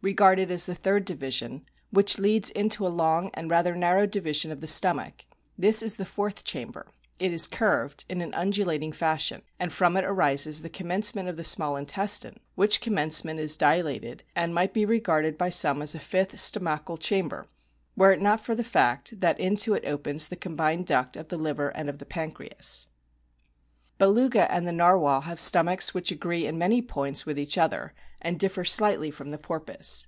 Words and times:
regarded 0.00 0.48
as 0.48 0.64
the 0.64 0.74
third 0.76 1.04
division, 1.04 1.66
which 1.90 2.20
leads 2.20 2.50
into 2.50 2.86
a 2.86 2.86
long 2.96 3.28
and 3.34 3.50
rather 3.50 3.74
narrow 3.74 4.06
division 4.06 4.52
of 4.52 4.60
the 4.60 4.66
stomach; 4.68 5.26
this 5.58 5.82
is 5.82 5.96
the 5.96 6.04
fourth 6.06 6.44
chamber; 6.44 6.86
it 7.18 7.32
is 7.32 7.48
curved 7.48 8.04
in 8.08 8.20
an 8.20 8.32
undulating 8.32 8.92
fashion, 8.92 9.42
and 9.58 9.72
from 9.72 9.96
it 9.96 10.04
arises 10.04 10.62
the 10.62 10.70
commencement 10.70 11.28
of 11.28 11.34
the 11.34 11.42
small 11.42 11.74
intestine, 11.74 12.38
which 12.54 12.80
commencement 12.80 13.40
is 13.40 13.56
dilated, 13.56 14.22
and 14.36 14.54
might 14.54 14.72
be 14.72 14.84
regarded 14.84 15.36
by 15.36 15.50
some 15.50 15.82
as 15.82 15.96
a 15.96 15.98
fifth 15.98 16.38
stomachal 16.38 16.96
chamber 16.96 17.44
were 17.96 18.12
it 18.12 18.20
not 18.20 18.40
for 18.40 18.54
the 18.54 18.62
fact 18.62 19.18
that 19.20 19.40
into 19.40 19.74
it 19.74 19.84
opens 19.84 20.28
the 20.28 20.36
combined 20.36 20.86
duct 20.86 21.16
of 21.16 21.26
the 21.26 21.36
liver 21.36 21.70
and 21.70 21.90
of 21.90 21.98
the 21.98 22.06
pancreas. 22.06 22.86
SOME 24.00 24.10
INTERNAL 24.10 24.28
STRUCTURES 24.28 24.42
61 24.44 24.46
Beluga 24.46 24.54
and 24.54 24.68
the 24.68 24.72
Narwhal 24.72 25.20
have 25.22 25.40
stomachs 25.40 25.92
which 25.92 26.12
o 26.12 26.14
agree 26.14 26.46
in 26.46 26.56
many 26.56 26.80
points 26.80 27.26
with 27.26 27.36
each 27.36 27.58
other, 27.58 27.92
and 28.20 28.38
differ 28.38 28.62
slightly 28.64 29.10
from 29.12 29.30
the 29.32 29.38
porpoise. 29.38 30.06